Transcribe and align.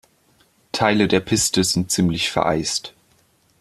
Teile 0.71 1.07
der 1.07 1.19
Piste 1.19 1.63
sind 1.63 1.91
ziemlich 1.91 2.31
vereist. 2.31 2.95